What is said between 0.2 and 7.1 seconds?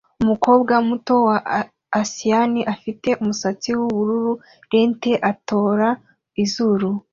Umukobwa muto wa asiyani ufite umusatsi wubururu lente atora izuru